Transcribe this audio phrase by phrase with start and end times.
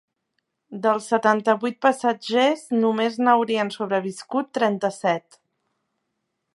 [0.85, 5.41] Dels setanta-vuit passatgers només n’haurien sobreviscut trenta-set.